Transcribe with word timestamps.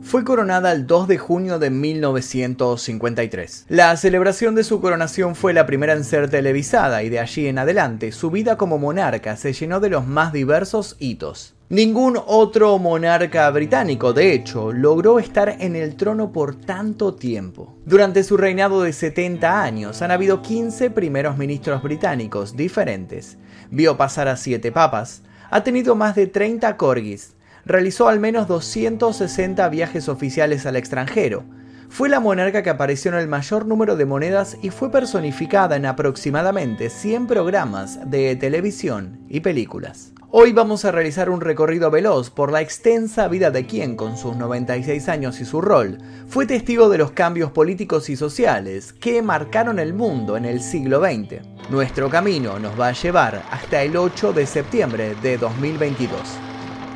Fue 0.00 0.24
coronada 0.24 0.72
el 0.72 0.86
2 0.86 1.08
de 1.08 1.18
junio 1.18 1.58
de 1.58 1.70
1953. 1.70 3.66
La 3.68 3.96
celebración 3.96 4.54
de 4.54 4.62
su 4.64 4.80
coronación 4.80 5.34
fue 5.34 5.52
la 5.52 5.66
primera 5.66 5.92
en 5.92 6.04
ser 6.04 6.30
televisada 6.30 7.02
y 7.02 7.08
de 7.08 7.18
allí 7.18 7.48
en 7.48 7.58
adelante 7.58 8.12
su 8.12 8.30
vida 8.30 8.56
como 8.56 8.78
monarca 8.78 9.36
se 9.36 9.52
llenó 9.52 9.80
de 9.80 9.90
los 9.90 10.06
más 10.06 10.32
diversos 10.32 10.96
hitos. 10.98 11.56
Ningún 11.68 12.18
otro 12.26 12.78
monarca 12.78 13.50
británico, 13.50 14.14
de 14.14 14.32
hecho, 14.32 14.72
logró 14.72 15.18
estar 15.18 15.56
en 15.58 15.76
el 15.76 15.96
trono 15.96 16.32
por 16.32 16.54
tanto 16.54 17.14
tiempo. 17.14 17.74
Durante 17.84 18.22
su 18.22 18.38
reinado 18.38 18.82
de 18.82 18.94
70 18.94 19.62
años 19.62 20.00
han 20.00 20.10
habido 20.10 20.40
15 20.40 20.90
primeros 20.90 21.36
ministros 21.36 21.82
británicos 21.82 22.56
diferentes. 22.56 23.36
Vio 23.70 23.98
pasar 23.98 24.28
a 24.28 24.36
7 24.36 24.72
papas, 24.72 25.22
ha 25.50 25.62
tenido 25.62 25.94
más 25.94 26.14
de 26.14 26.26
30 26.26 26.76
corgis, 26.76 27.34
realizó 27.64 28.08
al 28.08 28.20
menos 28.20 28.48
260 28.48 29.68
viajes 29.68 30.08
oficiales 30.08 30.66
al 30.66 30.76
extranjero. 30.76 31.44
Fue 31.88 32.08
la 32.08 32.20
monarca 32.20 32.62
que 32.62 32.70
apareció 32.70 33.10
en 33.10 33.18
el 33.18 33.28
mayor 33.28 33.66
número 33.66 33.96
de 33.96 34.04
monedas 34.04 34.58
y 34.62 34.70
fue 34.70 34.90
personificada 34.90 35.76
en 35.76 35.86
aproximadamente 35.86 36.90
100 36.90 37.26
programas 37.26 38.10
de 38.10 38.36
televisión 38.36 39.20
y 39.28 39.40
películas. 39.40 40.12
Hoy 40.30 40.52
vamos 40.52 40.84
a 40.84 40.92
realizar 40.92 41.30
un 41.30 41.40
recorrido 41.40 41.90
veloz 41.90 42.28
por 42.28 42.52
la 42.52 42.60
extensa 42.60 43.28
vida 43.28 43.50
de 43.50 43.64
quien, 43.64 43.96
con 43.96 44.18
sus 44.18 44.36
96 44.36 45.08
años 45.08 45.40
y 45.40 45.46
su 45.46 45.62
rol, 45.62 45.96
fue 46.28 46.44
testigo 46.44 46.90
de 46.90 46.98
los 46.98 47.12
cambios 47.12 47.50
políticos 47.50 48.10
y 48.10 48.16
sociales 48.16 48.92
que 48.92 49.22
marcaron 49.22 49.78
el 49.78 49.94
mundo 49.94 50.36
en 50.36 50.44
el 50.44 50.60
siglo 50.60 51.00
XX. 51.00 51.40
Nuestro 51.70 52.10
camino 52.10 52.58
nos 52.58 52.78
va 52.78 52.88
a 52.88 52.92
llevar 52.92 53.42
hasta 53.50 53.82
el 53.82 53.96
8 53.96 54.34
de 54.34 54.46
septiembre 54.46 55.16
de 55.22 55.38
2022 55.38 56.47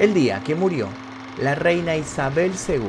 el 0.02 0.14
día 0.14 0.42
que 0.44 0.56
murió 0.56 0.88
la 1.40 1.54
reina 1.54 1.94
Isabel 1.94 2.50
II. 2.68 2.80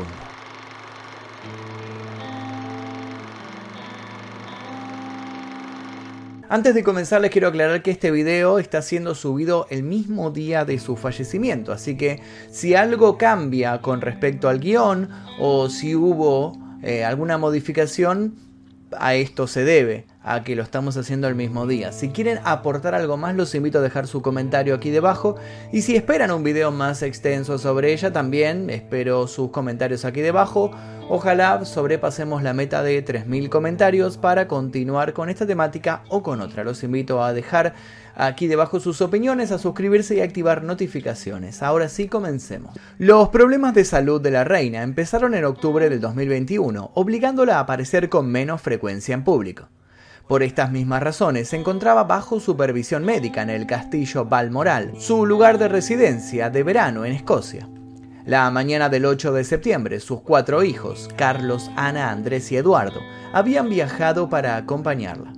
Antes 6.49 6.73
de 6.73 6.83
comenzar 6.83 7.21
les 7.21 7.29
quiero 7.29 7.49
aclarar 7.49 7.83
que 7.83 7.91
este 7.91 8.09
video 8.09 8.57
está 8.57 8.81
siendo 8.81 9.13
subido 9.13 9.67
el 9.69 9.83
mismo 9.83 10.31
día 10.31 10.65
de 10.65 10.79
su 10.79 10.95
fallecimiento, 10.95 11.71
así 11.71 11.95
que 11.97 12.19
si 12.49 12.73
algo 12.73 13.15
cambia 13.19 13.79
con 13.79 14.01
respecto 14.01 14.49
al 14.49 14.59
guion 14.59 15.07
o 15.39 15.69
si 15.69 15.95
hubo 15.95 16.57
eh, 16.81 17.05
alguna 17.05 17.37
modificación, 17.37 18.33
a 18.97 19.13
esto 19.13 19.45
se 19.45 19.63
debe 19.63 20.07
a 20.23 20.43
que 20.43 20.55
lo 20.55 20.63
estamos 20.63 20.95
haciendo 20.97 21.27
el 21.27 21.35
mismo 21.35 21.67
día. 21.67 21.91
Si 21.91 22.09
quieren 22.09 22.39
aportar 22.43 22.95
algo 22.95 23.17
más, 23.17 23.35
los 23.35 23.53
invito 23.55 23.79
a 23.79 23.81
dejar 23.81 24.07
su 24.07 24.21
comentario 24.21 24.73
aquí 24.73 24.89
debajo. 24.89 25.35
Y 25.71 25.81
si 25.81 25.95
esperan 25.95 26.31
un 26.31 26.43
video 26.43 26.71
más 26.71 27.01
extenso 27.01 27.57
sobre 27.57 27.93
ella, 27.93 28.13
también 28.13 28.69
espero 28.69 29.27
sus 29.27 29.51
comentarios 29.51 30.05
aquí 30.05 30.21
debajo. 30.21 30.71
Ojalá 31.09 31.65
sobrepasemos 31.65 32.43
la 32.43 32.53
meta 32.53 32.81
de 32.81 33.03
3.000 33.03 33.49
comentarios 33.49 34.17
para 34.17 34.47
continuar 34.47 35.11
con 35.11 35.29
esta 35.29 35.45
temática 35.45 36.03
o 36.07 36.23
con 36.23 36.39
otra. 36.39 36.63
Los 36.63 36.83
invito 36.83 37.21
a 37.21 37.33
dejar 37.33 37.73
aquí 38.15 38.47
debajo 38.47 38.79
sus 38.79 39.01
opiniones, 39.01 39.51
a 39.51 39.59
suscribirse 39.59 40.15
y 40.15 40.21
activar 40.21 40.63
notificaciones. 40.63 41.61
Ahora 41.61 41.89
sí, 41.89 42.07
comencemos. 42.07 42.73
Los 42.97 43.29
problemas 43.29 43.73
de 43.73 43.83
salud 43.83 44.21
de 44.21 44.31
la 44.31 44.45
reina 44.45 44.83
empezaron 44.83 45.35
en 45.35 45.43
octubre 45.43 45.89
del 45.89 45.99
2021, 45.99 46.91
obligándola 46.93 47.57
a 47.57 47.61
aparecer 47.61 48.07
con 48.07 48.27
menos 48.27 48.61
frecuencia 48.61 49.13
en 49.13 49.25
público. 49.25 49.67
Por 50.27 50.41
estas 50.41 50.71
mismas 50.71 51.03
razones 51.03 51.49
se 51.49 51.57
encontraba 51.57 52.05
bajo 52.05 52.39
supervisión 52.39 53.03
médica 53.03 53.41
en 53.41 53.49
el 53.49 53.67
castillo 53.67 54.23
Balmoral, 54.23 54.93
su 54.97 55.25
lugar 55.25 55.57
de 55.57 55.67
residencia 55.67 56.49
de 56.49 56.63
verano 56.63 57.03
en 57.03 57.11
Escocia. 57.11 57.67
La 58.25 58.49
mañana 58.49 58.87
del 58.87 59.05
8 59.05 59.33
de 59.33 59.43
septiembre, 59.43 59.99
sus 59.99 60.21
cuatro 60.21 60.63
hijos, 60.63 61.09
Carlos, 61.17 61.69
Ana, 61.75 62.09
Andrés 62.09 62.49
y 62.53 62.57
Eduardo, 62.57 63.01
habían 63.33 63.69
viajado 63.69 64.29
para 64.29 64.55
acompañarla. 64.55 65.33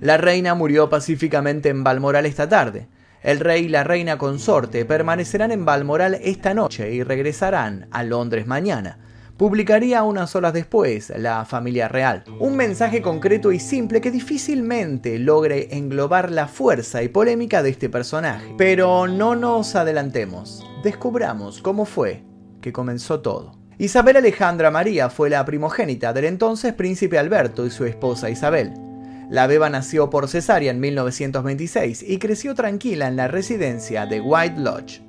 La 0.00 0.18
reina 0.18 0.54
murió 0.54 0.90
pacíficamente 0.90 1.70
en 1.70 1.82
Balmoral 1.82 2.26
esta 2.26 2.46
tarde. 2.46 2.88
El 3.22 3.40
rey 3.40 3.64
y 3.64 3.68
la 3.68 3.84
reina 3.84 4.18
consorte 4.18 4.84
permanecerán 4.84 5.50
en 5.50 5.64
Balmoral 5.64 6.18
esta 6.22 6.52
noche 6.52 6.92
y 6.92 7.02
regresarán 7.02 7.86
a 7.90 8.02
Londres 8.04 8.46
mañana, 8.46 8.98
publicaría 9.40 10.02
unas 10.02 10.36
horas 10.36 10.52
después 10.52 11.10
la 11.16 11.46
familia 11.46 11.88
real. 11.88 12.24
Un 12.40 12.56
mensaje 12.56 13.00
concreto 13.00 13.52
y 13.52 13.58
simple 13.58 14.02
que 14.02 14.10
difícilmente 14.10 15.18
logre 15.18 15.68
englobar 15.74 16.30
la 16.30 16.46
fuerza 16.46 17.02
y 17.02 17.08
polémica 17.08 17.62
de 17.62 17.70
este 17.70 17.88
personaje. 17.88 18.54
Pero 18.58 19.06
no 19.08 19.36
nos 19.36 19.76
adelantemos, 19.76 20.62
descubramos 20.84 21.62
cómo 21.62 21.86
fue 21.86 22.22
que 22.60 22.74
comenzó 22.74 23.20
todo. 23.20 23.52
Isabel 23.78 24.18
Alejandra 24.18 24.70
María 24.70 25.08
fue 25.08 25.30
la 25.30 25.42
primogénita 25.46 26.12
del 26.12 26.26
entonces 26.26 26.74
príncipe 26.74 27.18
Alberto 27.18 27.64
y 27.64 27.70
su 27.70 27.86
esposa 27.86 28.28
Isabel. 28.28 28.74
La 29.30 29.46
beba 29.46 29.70
nació 29.70 30.10
por 30.10 30.28
cesárea 30.28 30.70
en 30.70 30.80
1926 30.80 32.04
y 32.06 32.18
creció 32.18 32.54
tranquila 32.54 33.08
en 33.08 33.16
la 33.16 33.26
residencia 33.26 34.04
de 34.04 34.20
White 34.20 34.60
Lodge. 34.60 35.00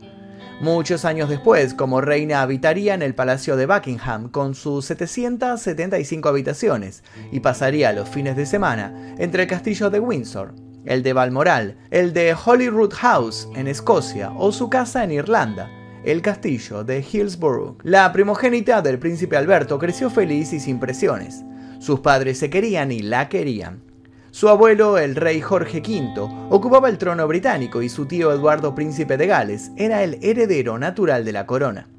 Muchos 0.62 1.06
años 1.06 1.30
después, 1.30 1.74
como 1.74 2.02
reina 2.02 2.42
habitaría 2.42 2.94
en 2.94 3.02
el 3.02 3.16
Palacio 3.16 3.56
de 3.56 3.66
Buckingham 3.66 4.30
con 4.30 4.54
sus 4.54 4.86
775 4.86 6.30
habitaciones 6.30 7.04
y 7.32 7.40
pasaría 7.40 7.94
los 7.94 8.10
fines 8.10 8.36
de 8.36 8.46
semana 8.46 9.16
entre 9.18 9.44
el 9.44 9.50
castillo 9.50 9.90
de 9.90 10.00
Windsor, 10.00 10.54
el 10.86 11.04
de 11.04 11.14
Balmoral, 11.14 11.78
el 11.90 12.14
de 12.14 12.36
Holyrood 12.36 12.94
House 12.94 13.48
en 13.56 13.68
Escocia 13.68 14.32
o 14.38 14.52
su 14.52 14.70
casa 14.70 15.04
en 15.04 15.12
Irlanda, 15.12 15.70
el 16.04 16.22
castillo 16.22 16.84
de 16.84 17.02
Hillsborough. 17.02 17.78
La 17.84 18.12
primogénita 18.12 18.82
del 18.82 19.00
príncipe 19.00 19.38
Alberto 19.38 19.78
creció 19.80 20.10
feliz 20.10 20.54
y 20.54 20.60
sin 20.60 20.80
presiones. 20.80 21.44
Sus 21.80 22.02
padres 22.02 22.38
se 22.38 22.50
querían 22.50 22.92
y 22.92 23.00
la 23.00 23.30
querían. 23.30 23.91
Su 24.32 24.48
abuelo, 24.48 24.98
el 24.98 25.18
rey 25.18 25.42
Jorge 25.42 25.80
V, 25.80 26.14
ocupaba 26.50 26.88
el 26.88 26.98
trono 26.98 27.28
británico 27.28 27.82
y 27.82 27.90
su 27.90 28.06
tío 28.06 28.32
Eduardo 28.32 28.74
Príncipe 28.74 29.18
de 29.18 29.28
Gales 29.28 29.72
era 29.76 30.04
el 30.04 30.20
heredero 30.22 30.80
natural 30.80 31.26
de 31.26 31.34
la 31.34 31.46
corona. 31.46 31.90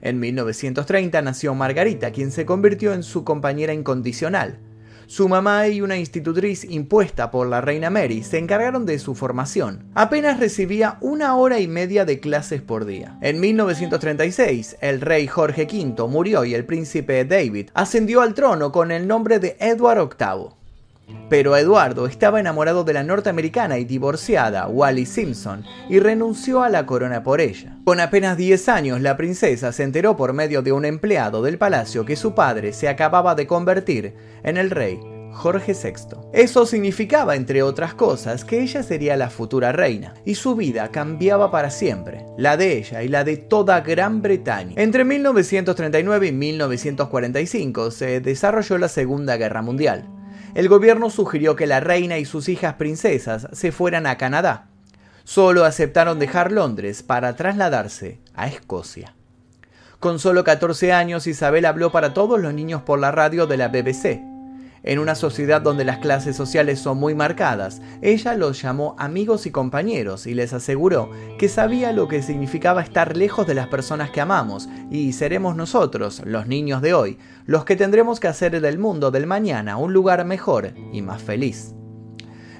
En 0.00 0.20
1930 0.20 1.20
nació 1.22 1.56
Margarita, 1.56 2.12
quien 2.12 2.30
se 2.30 2.46
convirtió 2.46 2.92
en 2.92 3.02
su 3.02 3.24
compañera 3.24 3.74
incondicional. 3.74 4.60
Su 5.08 5.28
mamá 5.28 5.66
y 5.66 5.80
una 5.80 5.96
institutriz 5.96 6.64
impuesta 6.64 7.32
por 7.32 7.48
la 7.48 7.60
reina 7.60 7.90
Mary 7.90 8.22
se 8.22 8.38
encargaron 8.38 8.86
de 8.86 9.00
su 9.00 9.16
formación. 9.16 9.90
Apenas 9.94 10.38
recibía 10.38 10.98
una 11.00 11.34
hora 11.34 11.58
y 11.58 11.66
media 11.66 12.04
de 12.04 12.20
clases 12.20 12.62
por 12.62 12.84
día. 12.84 13.18
En 13.22 13.40
1936, 13.40 14.76
el 14.80 15.00
rey 15.00 15.26
Jorge 15.26 15.64
V 15.64 16.08
murió 16.08 16.44
y 16.44 16.54
el 16.54 16.64
príncipe 16.64 17.24
David 17.24 17.70
ascendió 17.74 18.20
al 18.20 18.34
trono 18.34 18.70
con 18.70 18.92
el 18.92 19.08
nombre 19.08 19.40
de 19.40 19.56
Edward 19.58 20.16
VIII. 20.16 20.61
Pero 21.28 21.56
Eduardo 21.56 22.06
estaba 22.06 22.40
enamorado 22.40 22.84
de 22.84 22.92
la 22.92 23.02
norteamericana 23.02 23.78
y 23.78 23.84
divorciada 23.84 24.68
Wally 24.68 25.06
Simpson 25.06 25.64
y 25.88 25.98
renunció 25.98 26.62
a 26.62 26.68
la 26.68 26.86
corona 26.86 27.22
por 27.22 27.40
ella. 27.40 27.78
Con 27.84 28.00
apenas 28.00 28.36
10 28.36 28.68
años, 28.68 29.00
la 29.00 29.16
princesa 29.16 29.72
se 29.72 29.82
enteró 29.82 30.16
por 30.16 30.32
medio 30.32 30.62
de 30.62 30.72
un 30.72 30.84
empleado 30.84 31.42
del 31.42 31.58
palacio 31.58 32.04
que 32.04 32.16
su 32.16 32.34
padre 32.34 32.72
se 32.72 32.88
acababa 32.88 33.34
de 33.34 33.46
convertir 33.46 34.14
en 34.42 34.56
el 34.56 34.70
rey 34.70 35.00
Jorge 35.32 35.72
VI. 35.72 36.18
Eso 36.32 36.66
significaba, 36.66 37.36
entre 37.36 37.62
otras 37.62 37.94
cosas, 37.94 38.44
que 38.44 38.60
ella 38.60 38.82
sería 38.82 39.16
la 39.16 39.30
futura 39.30 39.72
reina, 39.72 40.14
y 40.24 40.34
su 40.34 40.54
vida 40.54 40.90
cambiaba 40.90 41.50
para 41.50 41.70
siempre, 41.70 42.24
la 42.36 42.56
de 42.56 42.78
ella 42.78 43.02
y 43.02 43.08
la 43.08 43.24
de 43.24 43.38
toda 43.38 43.80
Gran 43.80 44.22
Bretaña. 44.22 44.74
Entre 44.76 45.04
1939 45.04 46.28
y 46.28 46.32
1945 46.32 47.90
se 47.90 48.20
desarrolló 48.20 48.78
la 48.78 48.88
Segunda 48.88 49.36
Guerra 49.36 49.62
Mundial 49.62 50.21
el 50.54 50.68
gobierno 50.68 51.10
sugirió 51.10 51.56
que 51.56 51.66
la 51.66 51.80
reina 51.80 52.18
y 52.18 52.24
sus 52.24 52.48
hijas 52.48 52.74
princesas 52.74 53.48
se 53.52 53.72
fueran 53.72 54.06
a 54.06 54.18
Canadá. 54.18 54.68
Solo 55.24 55.64
aceptaron 55.64 56.18
dejar 56.18 56.52
Londres 56.52 57.02
para 57.02 57.36
trasladarse 57.36 58.18
a 58.34 58.48
Escocia. 58.48 59.14
Con 60.00 60.18
solo 60.18 60.42
14 60.42 60.92
años, 60.92 61.26
Isabel 61.26 61.64
habló 61.64 61.92
para 61.92 62.12
todos 62.12 62.40
los 62.40 62.52
niños 62.52 62.82
por 62.82 62.98
la 62.98 63.12
radio 63.12 63.46
de 63.46 63.56
la 63.56 63.68
BBC. 63.68 64.31
En 64.84 64.98
una 64.98 65.14
sociedad 65.14 65.60
donde 65.60 65.84
las 65.84 65.98
clases 65.98 66.34
sociales 66.34 66.80
son 66.80 66.98
muy 66.98 67.14
marcadas, 67.14 67.80
ella 68.00 68.34
los 68.34 68.60
llamó 68.60 68.96
amigos 68.98 69.46
y 69.46 69.52
compañeros 69.52 70.26
y 70.26 70.34
les 70.34 70.52
aseguró 70.52 71.10
que 71.38 71.48
sabía 71.48 71.92
lo 71.92 72.08
que 72.08 72.20
significaba 72.20 72.82
estar 72.82 73.16
lejos 73.16 73.46
de 73.46 73.54
las 73.54 73.68
personas 73.68 74.10
que 74.10 74.20
amamos 74.20 74.68
y 74.90 75.12
seremos 75.12 75.54
nosotros, 75.54 76.22
los 76.24 76.48
niños 76.48 76.82
de 76.82 76.94
hoy, 76.94 77.18
los 77.46 77.64
que 77.64 77.76
tendremos 77.76 78.18
que 78.18 78.26
hacer 78.26 78.60
del 78.60 78.78
mundo 78.78 79.12
del 79.12 79.26
mañana 79.26 79.76
un 79.76 79.92
lugar 79.92 80.24
mejor 80.24 80.74
y 80.92 81.00
más 81.00 81.22
feliz. 81.22 81.74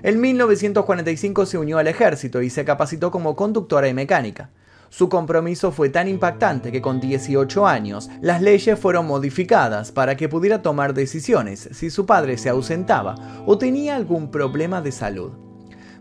En 0.04 0.20
1945 0.20 1.46
se 1.46 1.58
unió 1.58 1.78
al 1.78 1.88
ejército 1.88 2.40
y 2.42 2.50
se 2.50 2.64
capacitó 2.64 3.10
como 3.10 3.34
conductora 3.34 3.88
y 3.88 3.94
mecánica. 3.94 4.50
Su 4.92 5.08
compromiso 5.08 5.72
fue 5.72 5.88
tan 5.88 6.06
impactante 6.06 6.70
que 6.70 6.82
con 6.82 7.00
18 7.00 7.66
años 7.66 8.10
las 8.20 8.42
leyes 8.42 8.78
fueron 8.78 9.06
modificadas 9.06 9.90
para 9.90 10.18
que 10.18 10.28
pudiera 10.28 10.60
tomar 10.60 10.92
decisiones 10.92 11.70
si 11.72 11.88
su 11.88 12.04
padre 12.04 12.36
se 12.36 12.50
ausentaba 12.50 13.14
o 13.46 13.56
tenía 13.56 13.96
algún 13.96 14.30
problema 14.30 14.82
de 14.82 14.92
salud. 14.92 15.32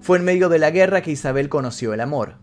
Fue 0.02 0.18
en 0.18 0.26
medio 0.26 0.50
de 0.50 0.60
la 0.60 0.72
guerra 0.72 1.00
que 1.00 1.12
Isabel 1.12 1.48
conoció 1.48 1.94
el 1.94 2.02
amor. 2.02 2.40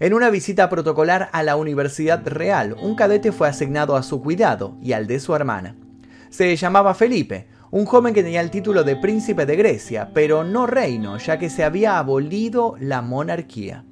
En 0.00 0.14
una 0.14 0.30
visita 0.30 0.70
protocolar 0.70 1.28
a 1.32 1.42
la 1.42 1.54
Universidad 1.56 2.26
Real, 2.26 2.74
un 2.80 2.96
cadete 2.96 3.30
fue 3.30 3.46
asignado 3.46 3.94
a 3.94 4.02
su 4.02 4.22
cuidado 4.22 4.78
y 4.80 4.92
al 4.92 5.06
de 5.06 5.20
su 5.20 5.34
hermana. 5.34 5.76
Se 6.30 6.56
llamaba 6.56 6.94
Felipe, 6.94 7.46
un 7.70 7.84
joven 7.84 8.14
que 8.14 8.22
tenía 8.22 8.40
el 8.40 8.50
título 8.50 8.84
de 8.84 8.96
príncipe 8.96 9.44
de 9.44 9.56
Grecia, 9.56 10.12
pero 10.14 10.44
no 10.44 10.66
reino, 10.66 11.18
ya 11.18 11.38
que 11.38 11.50
se 11.50 11.62
había 11.62 11.98
abolido 11.98 12.74
la 12.80 13.02
monarquía. 13.02 13.84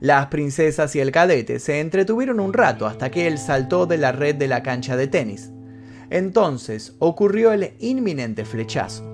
Las 0.00 0.26
princesas 0.26 0.94
y 0.96 1.00
el 1.00 1.12
cadete 1.12 1.58
se 1.58 1.80
entretuvieron 1.80 2.40
un 2.40 2.52
rato 2.52 2.86
hasta 2.86 3.10
que 3.10 3.26
él 3.26 3.38
saltó 3.38 3.86
de 3.86 3.98
la 3.98 4.12
red 4.12 4.34
de 4.34 4.48
la 4.48 4.62
cancha 4.62 4.96
de 4.96 5.06
tenis. 5.06 5.50
Entonces 6.10 6.94
ocurrió 6.98 7.52
el 7.52 7.74
inminente 7.78 8.44
flechazo. 8.44 9.12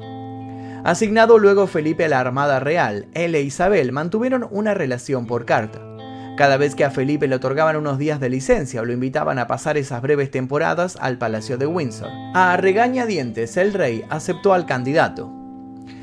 Asignado 0.84 1.38
luego 1.38 1.68
Felipe 1.68 2.06
a 2.06 2.08
la 2.08 2.20
Armada 2.20 2.58
Real, 2.58 3.06
él 3.14 3.34
e 3.36 3.42
Isabel 3.42 3.92
mantuvieron 3.92 4.48
una 4.50 4.74
relación 4.74 5.26
por 5.26 5.44
carta. 5.44 5.80
Cada 6.36 6.56
vez 6.56 6.74
que 6.74 6.84
a 6.84 6.90
Felipe 6.90 7.28
le 7.28 7.36
otorgaban 7.36 7.76
unos 7.76 7.98
días 7.98 8.18
de 8.18 8.30
licencia 8.30 8.80
o 8.80 8.84
lo 8.84 8.92
invitaban 8.92 9.38
a 9.38 9.46
pasar 9.46 9.76
esas 9.76 10.02
breves 10.02 10.30
temporadas 10.30 10.96
al 11.00 11.18
Palacio 11.18 11.58
de 11.58 11.66
Windsor. 11.66 12.08
A 12.34 12.56
regañadientes, 12.56 13.56
el 13.56 13.74
rey 13.74 14.04
aceptó 14.08 14.54
al 14.54 14.66
candidato. 14.66 15.41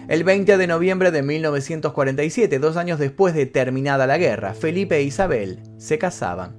El 0.09 0.23
20 0.23 0.57
de 0.57 0.65
noviembre 0.65 1.11
de 1.11 1.21
1947, 1.21 2.57
dos 2.57 2.77
años 2.77 2.97
después 2.97 3.35
de 3.35 3.45
terminada 3.45 4.07
la 4.07 4.17
guerra, 4.17 4.55
Felipe 4.55 4.97
e 4.97 5.03
Isabel 5.03 5.59
se 5.77 5.99
casaban. 5.99 6.55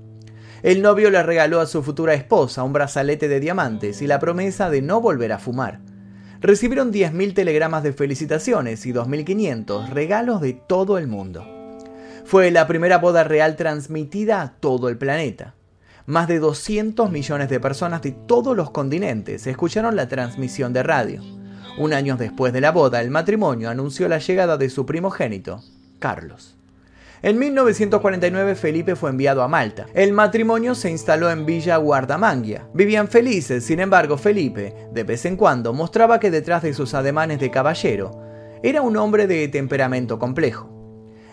El 0.62 0.82
novio 0.82 1.11
le 1.11 1.20
regaló 1.25 1.58
a 1.58 1.67
su 1.67 1.82
futura 1.82 2.14
esposa 2.14 2.62
un 2.62 2.73
brazalete 2.73 3.26
de 3.26 3.41
diamantes 3.41 4.02
y 4.02 4.06
la 4.06 4.20
promesa 4.20 4.70
de 4.70 4.82
no 4.82 5.00
volver 5.00 5.32
a 5.32 5.41
fumar. 5.41 5.81
Recibieron 6.38 6.93
10.000 6.93 7.35
telegramas 7.35 7.82
de 7.82 7.93
felicitaciones 7.93 8.87
y 8.87 8.93
2.500 8.93 9.88
regalos 9.88 10.41
de 10.41 10.52
todo 10.52 10.97
el 10.97 11.08
mundo. 11.08 11.44
Fue 12.25 12.52
la 12.52 12.69
primera 12.69 12.99
boda 12.99 13.25
real 13.25 13.56
transmitida 13.56 14.43
a 14.43 14.52
todo 14.61 14.88
el 14.88 14.97
planeta. 14.97 15.56
Más 16.06 16.29
de 16.29 16.38
200 16.38 17.11
millones 17.11 17.49
de 17.49 17.58
personas 17.58 18.00
de 18.00 18.12
todos 18.12 18.56
los 18.56 18.70
continentes 18.70 19.49
escucharon 19.49 19.97
la 19.97 20.06
transmisión 20.06 20.73
de 20.73 20.85
radio. 20.85 21.39
Un 21.78 21.93
año 21.93 22.17
después 22.17 22.52
de 22.52 22.61
la 22.61 22.72
boda, 22.72 23.00
el 23.00 23.11
matrimonio 23.11 23.70
anunció 23.70 24.08
la 24.08 24.19
llegada 24.19 24.56
de 24.56 24.70
su 24.70 24.84
primogénito, 24.84 25.62
Carlos. 25.99 26.56
En 27.22 27.38
1949 27.38 28.55
Felipe 28.55 28.96
fue 28.96 29.11
enviado 29.11 29.43
a 29.43 29.49
Malta. 29.49 29.87
El 29.94 30.12
matrimonio 30.12 30.75
se 30.75 30.90
instaló 30.90 31.31
en 31.31 31.44
Villa 31.44 31.76
Guardamangia. 31.76 32.67
Vivían 32.72 33.08
felices, 33.08 33.64
sin 33.64 33.81
embargo 33.81 34.17
Felipe, 34.17 34.75
de 34.93 35.05
vez 35.05 35.26
en 35.26 35.37
cuando, 35.37 35.75
mostraba 35.75 36.19
que 36.19 36.31
detrás 36.31 36.62
de 36.62 36.72
sus 36.72 36.94
ademanes 36.94 37.38
de 37.38 37.50
caballero, 37.50 38.23
era 38.62 38.81
un 38.81 38.96
hombre 38.96 39.26
de 39.26 39.49
temperamento 39.49 40.19
complejo. 40.19 40.70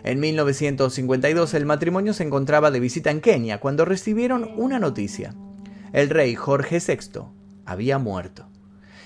En 0.03 0.19
1952 0.19 1.53
el 1.53 1.65
matrimonio 1.65 2.13
se 2.13 2.23
encontraba 2.23 2.69
de 2.69 2.79
visita 2.79 3.09
en 3.09 3.21
Kenia 3.21 3.59
cuando 3.59 3.85
recibieron 3.85 4.49
una 4.57 4.79
noticia. 4.79 5.35
El 5.93 6.09
rey 6.09 6.35
Jorge 6.35 6.79
VI 6.85 7.21
había 7.65 7.97
muerto. 7.97 8.49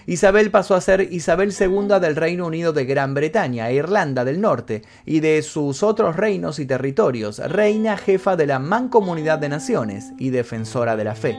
Isabel 0.07 0.51
pasó 0.51 0.75
a 0.75 0.81
ser 0.81 1.07
Isabel 1.11 1.53
II 1.57 1.99
del 1.99 2.15
Reino 2.15 2.47
Unido 2.47 2.73
de 2.73 2.85
Gran 2.85 3.13
Bretaña 3.13 3.69
e 3.69 3.75
Irlanda 3.75 4.25
del 4.25 4.41
Norte 4.41 4.81
y 5.05 5.19
de 5.19 5.41
sus 5.41 5.83
otros 5.83 6.15
reinos 6.15 6.59
y 6.59 6.65
territorios, 6.65 7.39
reina 7.39 7.97
jefa 7.97 8.35
de 8.35 8.47
la 8.47 8.59
Mancomunidad 8.59 9.39
de 9.39 9.49
Naciones 9.49 10.13
y 10.17 10.29
defensora 10.29 10.95
de 10.95 11.03
la 11.03 11.15
fe. 11.15 11.37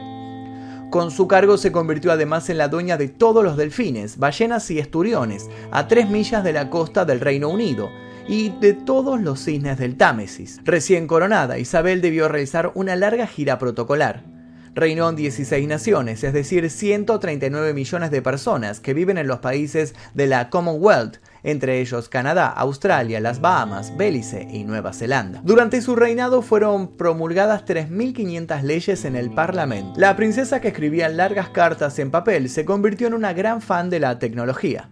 Con 0.89 1.09
su 1.09 1.27
cargo 1.27 1.57
se 1.57 1.71
convirtió 1.71 2.11
además 2.11 2.49
en 2.49 2.59
la 2.59 2.67
dueña 2.67 2.97
de 2.97 3.07
todos 3.07 3.43
los 3.43 3.57
delfines, 3.57 4.17
ballenas 4.17 4.69
y 4.69 4.79
esturiones, 4.79 5.49
a 5.71 5.87
tres 5.87 6.09
millas 6.09 6.43
de 6.43 6.53
la 6.53 6.69
costa 6.69 7.03
del 7.03 7.19
Reino 7.19 7.49
Unido, 7.49 7.89
y 8.27 8.49
de 8.49 8.73
todos 8.73 9.19
los 9.19 9.43
cisnes 9.43 9.77
del 9.77 9.97
Támesis. 9.97 10.61
Recién 10.63 11.07
coronada, 11.07 11.57
Isabel 11.57 12.01
debió 12.01 12.27
realizar 12.27 12.71
una 12.75 12.95
larga 12.95 13.27
gira 13.27 13.59
protocolar. 13.59 14.32
Reinó 14.75 15.09
en 15.09 15.15
16 15.15 15.67
naciones, 15.67 16.23
es 16.23 16.33
decir, 16.33 16.69
139 16.69 17.73
millones 17.75 18.09
de 18.09 18.23
personas 18.23 18.79
que 18.79 18.95
viven 18.95 19.19
en 19.19 19.27
los 19.27 19.39
países 19.39 19.93
de 20.15 20.25
la 20.25 20.49
Commonwealth, 20.49 21.17
entre 21.43 21.79
ellos 21.79 22.09
Canadá, 22.09 22.47
Australia, 22.47 23.19
las 23.19 23.39
Bahamas, 23.39 23.95
Belice 23.97 24.47
y 24.49 24.63
Nueva 24.63 24.93
Zelanda. 24.93 25.41
Durante 25.43 25.81
su 25.81 25.95
reinado 25.95 26.41
fueron 26.41 26.95
promulgadas 26.97 27.65
3.500 27.65 28.61
leyes 28.63 29.05
en 29.05 29.15
el 29.15 29.29
Parlamento. 29.29 29.99
La 29.99 30.15
princesa 30.15 30.59
que 30.59 30.69
escribía 30.69 31.07
largas 31.09 31.49
cartas 31.49 31.99
en 31.99 32.09
papel 32.09 32.49
se 32.49 32.65
convirtió 32.65 33.05
en 33.07 33.13
una 33.13 33.33
gran 33.33 33.61
fan 33.61 33.91
de 33.91 33.99
la 33.99 34.17
tecnología. 34.17 34.89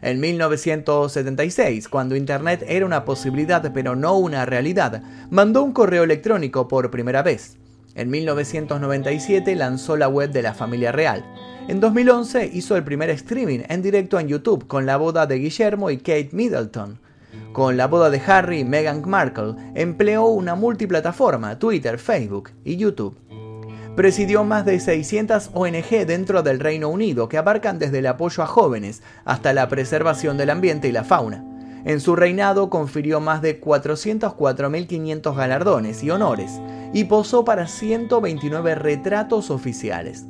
En 0.00 0.20
1976, 0.20 1.88
cuando 1.88 2.14
Internet 2.14 2.64
era 2.68 2.86
una 2.86 3.04
posibilidad 3.04 3.72
pero 3.72 3.96
no 3.96 4.16
una 4.16 4.46
realidad, 4.46 5.02
mandó 5.30 5.64
un 5.64 5.72
correo 5.72 6.04
electrónico 6.04 6.68
por 6.68 6.90
primera 6.92 7.22
vez. 7.22 7.56
En 7.98 8.10
1997 8.10 9.56
lanzó 9.56 9.96
la 9.96 10.08
web 10.08 10.30
de 10.30 10.42
la 10.42 10.54
familia 10.54 10.92
real. 10.92 11.24
En 11.66 11.80
2011 11.80 12.48
hizo 12.54 12.76
el 12.76 12.84
primer 12.84 13.10
streaming 13.10 13.60
en 13.68 13.82
directo 13.82 14.20
en 14.20 14.28
YouTube 14.28 14.68
con 14.68 14.86
la 14.86 14.96
boda 14.96 15.26
de 15.26 15.40
Guillermo 15.40 15.90
y 15.90 15.98
Kate 15.98 16.30
Middleton. 16.32 17.00
Con 17.52 17.76
la 17.76 17.88
boda 17.88 18.08
de 18.08 18.22
Harry 18.24 18.60
y 18.60 18.64
Meghan 18.64 19.02
Markle 19.04 19.56
empleó 19.74 20.26
una 20.26 20.54
multiplataforma, 20.54 21.58
Twitter, 21.58 21.98
Facebook 21.98 22.50
y 22.64 22.76
YouTube 22.76 23.16
presidió 23.98 24.44
más 24.44 24.64
de 24.64 24.78
600 24.78 25.50
ONG 25.54 26.06
dentro 26.06 26.44
del 26.44 26.60
Reino 26.60 26.88
Unido 26.88 27.28
que 27.28 27.36
abarcan 27.36 27.80
desde 27.80 27.98
el 27.98 28.06
apoyo 28.06 28.44
a 28.44 28.46
jóvenes 28.46 29.02
hasta 29.24 29.52
la 29.52 29.68
preservación 29.68 30.36
del 30.36 30.50
ambiente 30.50 30.86
y 30.86 30.92
la 30.92 31.02
fauna. 31.02 31.57
En 31.88 32.00
su 32.00 32.16
reinado 32.16 32.68
confirió 32.68 33.18
más 33.18 33.40
de 33.40 33.62
404.500 33.62 35.34
galardones 35.34 36.04
y 36.04 36.10
honores 36.10 36.60
y 36.92 37.04
posó 37.04 37.46
para 37.46 37.66
129 37.66 38.74
retratos 38.74 39.50
oficiales. 39.50 40.26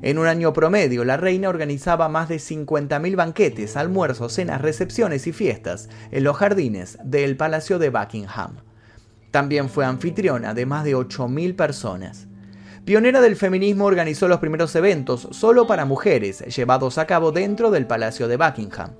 En 0.00 0.16
un 0.16 0.26
año 0.26 0.54
promedio, 0.54 1.04
la 1.04 1.18
reina 1.18 1.50
organizaba 1.50 2.08
más 2.08 2.30
de 2.30 2.36
50.000 2.36 3.14
banquetes, 3.14 3.76
almuerzos, 3.76 4.32
cenas, 4.32 4.62
recepciones 4.62 5.26
y 5.26 5.32
fiestas 5.32 5.90
en 6.12 6.24
los 6.24 6.38
jardines 6.38 6.96
del 7.04 7.36
Palacio 7.36 7.78
de 7.78 7.90
Buckingham. 7.90 8.56
También 9.30 9.68
fue 9.68 9.84
anfitriona 9.84 10.54
de 10.54 10.64
más 10.64 10.82
de 10.82 10.96
8.000 10.96 11.54
personas. 11.54 12.26
Pionera 12.86 13.20
del 13.20 13.36
feminismo, 13.36 13.84
organizó 13.84 14.28
los 14.28 14.38
primeros 14.38 14.74
eventos 14.76 15.28
solo 15.32 15.66
para 15.66 15.84
mujeres, 15.84 16.38
llevados 16.56 16.96
a 16.96 17.06
cabo 17.06 17.32
dentro 17.32 17.70
del 17.70 17.86
Palacio 17.86 18.28
de 18.28 18.38
Buckingham. 18.38 18.92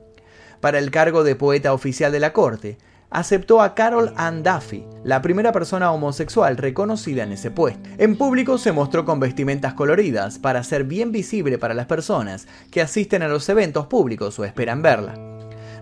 Para 0.63 0.79
el 0.79 0.93
cargo 0.93 1.25
de 1.25 1.35
poeta 1.35 1.73
oficial 1.75 2.13
de 2.13 2.21
la 2.21 2.33
corte, 2.33 2.79
aceptó 3.11 3.63
a 3.63 3.75
Carol 3.75 4.13
Ann 4.15 4.45
Duffy, 4.45 4.87
la 5.03 5.21
primera 5.21 5.51
persona 5.51 5.91
homosexual 5.91 6.57
reconocida 6.57 7.25
en 7.25 7.33
ese 7.33 7.51
puesto. 7.51 7.81
En 7.99 8.17
público 8.17 8.59
se 8.59 8.71
mostró 8.71 9.05
con 9.05 9.19
vestimentas 9.19 9.75
coloridas 9.75 10.39
para 10.39 10.63
ser 10.63 10.85
bien 10.85 11.11
visible 11.11 11.59
para 11.59 11.75
las 11.75 11.87
personas 11.87 12.47
que 12.71 12.81
asisten 12.81 13.23
a 13.23 13.29
los 13.29 13.49
eventos 13.49 13.89
públicos 13.89 14.39
o 14.39 14.45
esperan 14.45 14.83
verla. 14.83 15.15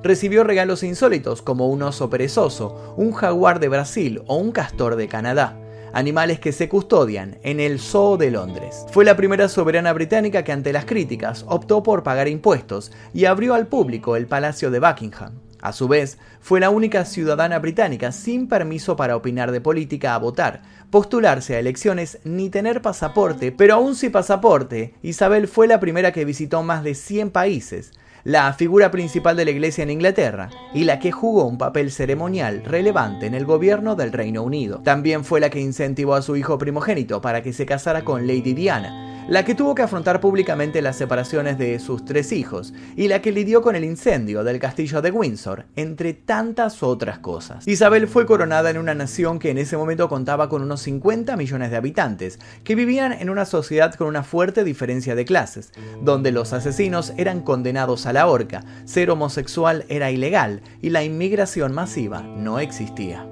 Recibió 0.02 0.44
regalos 0.44 0.82
insólitos 0.82 1.42
como 1.42 1.68
un 1.68 1.82
oso 1.82 2.08
perezoso, 2.08 2.94
un 2.96 3.12
jaguar 3.12 3.60
de 3.60 3.68
Brasil 3.68 4.22
o 4.28 4.36
un 4.36 4.50
castor 4.50 4.96
de 4.96 5.08
Canadá 5.08 5.59
animales 5.92 6.40
que 6.40 6.52
se 6.52 6.68
custodian 6.68 7.38
en 7.42 7.60
el 7.60 7.78
Zoo 7.78 8.16
de 8.16 8.30
Londres. 8.30 8.86
Fue 8.90 9.04
la 9.04 9.16
primera 9.16 9.48
soberana 9.48 9.92
británica 9.92 10.44
que 10.44 10.52
ante 10.52 10.72
las 10.72 10.84
críticas 10.84 11.44
optó 11.48 11.82
por 11.82 12.02
pagar 12.02 12.28
impuestos 12.28 12.92
y 13.12 13.24
abrió 13.24 13.54
al 13.54 13.66
público 13.66 14.16
el 14.16 14.26
Palacio 14.26 14.70
de 14.70 14.80
Buckingham. 14.80 15.32
A 15.62 15.72
su 15.72 15.88
vez, 15.88 16.18
fue 16.40 16.58
la 16.58 16.70
única 16.70 17.04
ciudadana 17.04 17.58
británica 17.58 18.12
sin 18.12 18.48
permiso 18.48 18.96
para 18.96 19.16
opinar 19.16 19.52
de 19.52 19.60
política 19.60 20.14
a 20.14 20.18
votar, 20.18 20.62
postularse 20.90 21.54
a 21.54 21.58
elecciones 21.58 22.18
ni 22.24 22.48
tener 22.48 22.80
pasaporte, 22.80 23.52
pero 23.52 23.74
aún 23.74 23.94
sin 23.94 24.10
pasaporte, 24.10 24.94
Isabel 25.02 25.48
fue 25.48 25.66
la 25.66 25.78
primera 25.78 26.12
que 26.12 26.24
visitó 26.24 26.62
más 26.62 26.82
de 26.82 26.94
100 26.94 27.30
países, 27.30 27.92
la 28.24 28.52
figura 28.52 28.90
principal 28.90 29.36
de 29.36 29.44
la 29.44 29.50
Iglesia 29.50 29.82
en 29.82 29.90
Inglaterra 29.90 30.50
y 30.74 30.84
la 30.84 30.98
que 30.98 31.12
jugó 31.12 31.46
un 31.46 31.58
papel 31.58 31.90
ceremonial 31.90 32.62
relevante 32.64 33.26
en 33.26 33.34
el 33.34 33.44
gobierno 33.44 33.96
del 33.96 34.12
Reino 34.12 34.42
Unido. 34.42 34.80
También 34.84 35.24
fue 35.24 35.40
la 35.40 35.50
que 35.50 35.60
incentivó 35.60 36.14
a 36.14 36.22
su 36.22 36.36
hijo 36.36 36.58
primogénito 36.58 37.20
para 37.20 37.42
que 37.42 37.52
se 37.52 37.66
casara 37.66 38.04
con 38.04 38.26
Lady 38.26 38.52
Diana, 38.52 39.09
la 39.30 39.44
que 39.44 39.54
tuvo 39.54 39.76
que 39.76 39.82
afrontar 39.82 40.20
públicamente 40.20 40.82
las 40.82 40.96
separaciones 40.96 41.56
de 41.56 41.78
sus 41.78 42.04
tres 42.04 42.32
hijos 42.32 42.74
y 42.96 43.06
la 43.06 43.22
que 43.22 43.30
lidió 43.30 43.62
con 43.62 43.76
el 43.76 43.84
incendio 43.84 44.42
del 44.42 44.58
castillo 44.58 45.00
de 45.02 45.12
Windsor, 45.12 45.66
entre 45.76 46.14
tantas 46.14 46.82
otras 46.82 47.20
cosas. 47.20 47.66
Isabel 47.68 48.08
fue 48.08 48.26
coronada 48.26 48.70
en 48.70 48.78
una 48.78 48.92
nación 48.92 49.38
que 49.38 49.50
en 49.50 49.58
ese 49.58 49.76
momento 49.76 50.08
contaba 50.08 50.48
con 50.48 50.62
unos 50.62 50.80
50 50.82 51.36
millones 51.36 51.70
de 51.70 51.76
habitantes, 51.76 52.40
que 52.64 52.74
vivían 52.74 53.12
en 53.12 53.30
una 53.30 53.44
sociedad 53.44 53.94
con 53.94 54.08
una 54.08 54.24
fuerte 54.24 54.64
diferencia 54.64 55.14
de 55.14 55.24
clases, 55.24 55.70
donde 56.02 56.32
los 56.32 56.52
asesinos 56.52 57.12
eran 57.16 57.42
condenados 57.42 58.06
a 58.06 58.12
la 58.12 58.26
horca, 58.26 58.64
ser 58.84 59.12
homosexual 59.12 59.84
era 59.88 60.10
ilegal 60.10 60.60
y 60.82 60.90
la 60.90 61.04
inmigración 61.04 61.72
masiva 61.72 62.22
no 62.22 62.58
existía. 62.58 63.28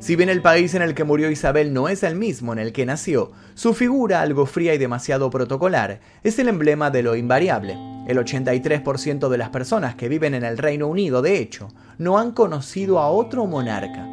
Si 0.00 0.16
bien 0.16 0.30
el 0.30 0.40
país 0.40 0.74
en 0.74 0.80
el 0.80 0.94
que 0.94 1.04
murió 1.04 1.30
Isabel 1.30 1.74
no 1.74 1.86
es 1.90 2.02
el 2.02 2.16
mismo 2.16 2.54
en 2.54 2.58
el 2.58 2.72
que 2.72 2.86
nació, 2.86 3.32
su 3.54 3.74
figura, 3.74 4.22
algo 4.22 4.46
fría 4.46 4.72
y 4.72 4.78
demasiado 4.78 5.28
protocolar, 5.28 6.00
es 6.24 6.38
el 6.38 6.48
emblema 6.48 6.90
de 6.90 7.02
lo 7.02 7.16
invariable. 7.16 7.76
El 8.08 8.16
83% 8.16 9.28
de 9.28 9.36
las 9.36 9.50
personas 9.50 9.96
que 9.96 10.08
viven 10.08 10.32
en 10.32 10.42
el 10.42 10.56
Reino 10.56 10.88
Unido, 10.88 11.20
de 11.20 11.38
hecho, 11.38 11.68
no 11.98 12.18
han 12.18 12.32
conocido 12.32 12.98
a 12.98 13.10
otro 13.10 13.44
monarca. 13.44 14.08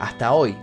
Hasta 0.00 0.32
hoy, 0.32 0.56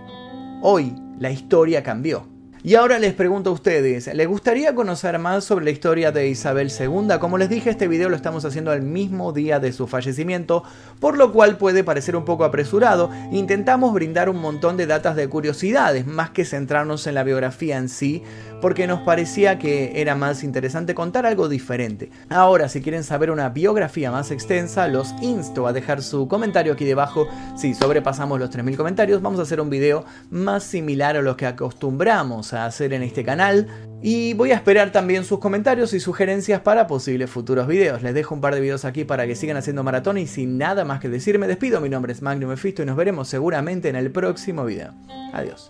hoy 0.60 0.94
la 1.18 1.30
historia 1.30 1.82
cambió. 1.82 2.26
Y 2.62 2.74
ahora 2.74 2.98
les 2.98 3.14
pregunto 3.14 3.48
a 3.48 3.52
ustedes, 3.54 4.14
¿les 4.14 4.28
gustaría 4.28 4.74
conocer 4.74 5.18
más 5.18 5.44
sobre 5.44 5.64
la 5.64 5.70
historia 5.70 6.12
de 6.12 6.28
Isabel 6.28 6.70
II? 6.70 7.18
Como 7.18 7.38
les 7.38 7.48
dije, 7.48 7.70
este 7.70 7.88
video 7.88 8.10
lo 8.10 8.16
estamos 8.16 8.44
haciendo 8.44 8.70
al 8.70 8.82
mismo 8.82 9.32
día 9.32 9.58
de 9.60 9.72
su 9.72 9.86
fallecimiento, 9.86 10.62
por 11.00 11.16
lo 11.16 11.32
cual 11.32 11.56
puede 11.56 11.84
parecer 11.84 12.16
un 12.16 12.26
poco 12.26 12.44
apresurado. 12.44 13.10
Intentamos 13.32 13.94
brindar 13.94 14.28
un 14.28 14.42
montón 14.42 14.76
de 14.76 14.86
datas 14.86 15.16
de 15.16 15.26
curiosidades, 15.26 16.06
más 16.06 16.30
que 16.30 16.44
centrarnos 16.44 17.06
en 17.06 17.14
la 17.14 17.22
biografía 17.22 17.78
en 17.78 17.88
sí, 17.88 18.22
porque 18.60 18.86
nos 18.86 19.00
parecía 19.00 19.58
que 19.58 20.00
era 20.00 20.14
más 20.14 20.44
interesante 20.44 20.94
contar 20.94 21.26
algo 21.26 21.48
diferente. 21.48 22.10
Ahora, 22.28 22.68
si 22.68 22.80
quieren 22.80 23.04
saber 23.04 23.30
una 23.30 23.48
biografía 23.48 24.10
más 24.10 24.30
extensa, 24.30 24.88
los 24.88 25.14
insto 25.22 25.66
a 25.66 25.72
dejar 25.72 26.02
su 26.02 26.28
comentario 26.28 26.72
aquí 26.72 26.84
debajo. 26.84 27.28
Si 27.56 27.74
sobrepasamos 27.74 28.38
los 28.38 28.50
3000 28.50 28.76
comentarios, 28.76 29.22
vamos 29.22 29.40
a 29.40 29.42
hacer 29.42 29.60
un 29.60 29.70
video 29.70 30.04
más 30.30 30.62
similar 30.62 31.16
a 31.16 31.22
lo 31.22 31.36
que 31.36 31.46
acostumbramos 31.46 32.52
a 32.52 32.66
hacer 32.66 32.92
en 32.92 33.02
este 33.02 33.24
canal. 33.24 33.66
Y 34.02 34.32
voy 34.34 34.52
a 34.52 34.54
esperar 34.54 34.92
también 34.92 35.24
sus 35.24 35.38
comentarios 35.40 35.92
y 35.92 36.00
sugerencias 36.00 36.60
para 36.60 36.86
posibles 36.86 37.28
futuros 37.28 37.66
videos. 37.66 38.02
Les 38.02 38.14
dejo 38.14 38.34
un 38.34 38.40
par 38.40 38.54
de 38.54 38.60
videos 38.60 38.84
aquí 38.84 39.04
para 39.04 39.26
que 39.26 39.34
sigan 39.34 39.58
haciendo 39.58 39.82
maratón 39.82 40.16
y 40.18 40.26
sin 40.26 40.56
nada 40.56 40.84
más 40.84 41.00
que 41.00 41.08
decir 41.08 41.38
me 41.38 41.46
despido. 41.46 41.80
Mi 41.80 41.88
nombre 41.88 42.12
es 42.12 42.22
Magnum 42.22 42.50
Mephisto 42.50 42.82
y 42.82 42.86
nos 42.86 42.96
veremos 42.96 43.28
seguramente 43.28 43.88
en 43.88 43.96
el 43.96 44.10
próximo 44.10 44.64
video. 44.64 44.94
Adiós. 45.32 45.69